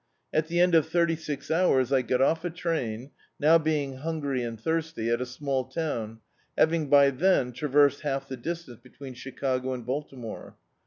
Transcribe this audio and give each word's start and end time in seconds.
At 0.33 0.47
the 0.47 0.59
end 0.59 0.73
of 0.73 0.87
thirty 0.89 1.15
six 1.15 1.51
hours 1.51 1.93
I 1.93 2.01
got 2.01 2.21
off 2.23 2.43
a 2.43 2.49
train, 2.49 3.11
now 3.39 3.59
being 3.59 3.97
hungry 3.97 4.41
and 4.41 4.59
thirsty, 4.59 5.11
at 5.11 5.21
a 5.21 5.27
small 5.27 5.63
town, 5.65 6.21
having 6.57 6.89
by 6.89 7.11
then 7.11 7.53
traversed 7.53 8.01
half 8.01 8.27
the 8.27 8.35
distance 8.35 8.79
between 8.79 9.13
Chicago 9.13 9.75
and 9.75 9.85
Baltimore. 9.85 10.57